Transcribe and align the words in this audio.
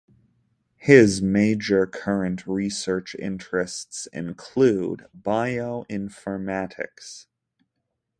His 0.77 1.21
major 1.21 1.85
current 1.85 2.47
research 2.47 3.13
interests 3.19 4.07
include 4.07 5.05
bioinformatics. 5.15 7.27